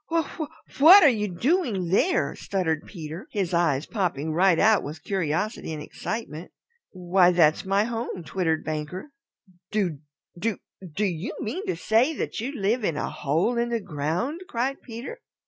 "Wha 0.09 0.27
wha 0.39 0.47
what 0.79 1.03
were 1.03 1.09
you 1.09 1.27
doing 1.27 1.89
there?" 1.89 2.35
stuttered 2.35 2.87
Peter, 2.87 3.27
his 3.29 3.53
eyes 3.53 3.85
popping 3.85 4.33
right 4.33 4.57
out 4.57 4.81
with 4.81 5.03
curiosity 5.03 5.71
and 5.73 5.83
excitement. 5.83 6.49
"Why, 6.89 7.29
that's 7.29 7.65
my 7.65 7.83
home," 7.83 8.23
twittered 8.25 8.65
Banker. 8.65 9.11
"Do 9.69 9.99
do 10.35 10.57
do 10.95 11.05
you 11.05 11.35
mean 11.39 11.67
to 11.67 11.75
say 11.75 12.15
that 12.15 12.39
you 12.39 12.51
live 12.51 12.83
in 12.83 12.97
a 12.97 13.11
hole 13.11 13.59
in 13.59 13.69
the 13.69 13.79
ground?" 13.79 14.41
cried 14.49 14.81
Peter. 14.81 15.19